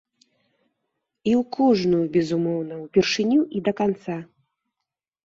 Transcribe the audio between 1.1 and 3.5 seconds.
І у кожную, безумоўна, упершыню